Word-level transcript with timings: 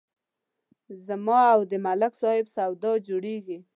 زما 1.05 1.41
او 1.55 1.61
د 1.71 1.73
ملک 1.85 2.13
صاحب 2.21 2.45
سودا 2.55 2.91
جوړېږي 3.07 3.59